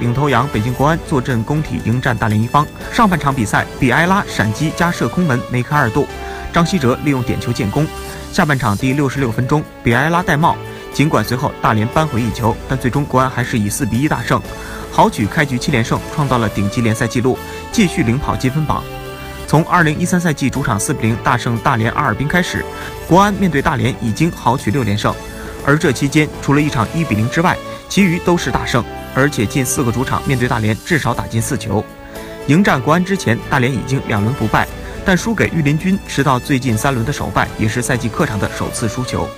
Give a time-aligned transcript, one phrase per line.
[0.00, 2.66] 领头羊北京国安坐镇工体迎战大连一方。
[2.90, 6.06] 上半场比赛，比埃拉闪击加射空门梅开二度，
[6.52, 7.86] 张稀哲利用点球建功。
[8.32, 10.56] 下半场第六十六分钟，比埃拉戴帽，
[10.92, 14.40] 尽管随后大连扳回一球，但最终国安还是以四比一大胜，
[14.90, 17.38] 豪取开局七连胜，创造了顶级联赛纪录，
[17.70, 18.82] 继续领跑积分榜。
[19.46, 22.64] 从二零一三赛季主场四比零大胜大连阿尔滨开始，
[23.08, 25.12] 国安面对大连已经豪取六连胜，
[25.66, 27.56] 而这期间除了一场一比零之外，
[27.88, 28.84] 其余都是大胜，
[29.14, 31.84] 而且近四个主场面对大连至少打进四球。
[32.46, 34.66] 迎战国安之前，大连已经两轮不败，
[35.04, 39.28] 但输给御林军，直到最近三轮的首败，也是赛季客场的首次输球。